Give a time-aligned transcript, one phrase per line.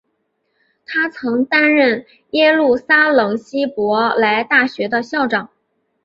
[0.83, 5.51] 他曾担任耶路撒冷希伯来大学的校长。